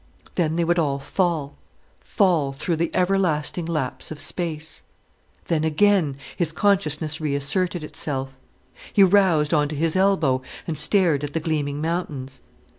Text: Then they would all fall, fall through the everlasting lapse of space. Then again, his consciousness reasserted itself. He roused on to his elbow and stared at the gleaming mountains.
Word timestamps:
Then 0.33 0.55
they 0.55 0.63
would 0.63 0.79
all 0.79 0.97
fall, 0.97 1.53
fall 1.99 2.53
through 2.53 2.77
the 2.77 2.89
everlasting 2.91 3.67
lapse 3.67 4.09
of 4.09 4.19
space. 4.19 4.81
Then 5.45 5.63
again, 5.63 6.17
his 6.35 6.51
consciousness 6.51 7.21
reasserted 7.21 7.83
itself. 7.83 8.35
He 8.91 9.03
roused 9.03 9.53
on 9.53 9.67
to 9.67 9.75
his 9.75 9.95
elbow 9.95 10.41
and 10.65 10.75
stared 10.75 11.23
at 11.23 11.33
the 11.33 11.39
gleaming 11.39 11.81
mountains. 11.81 12.41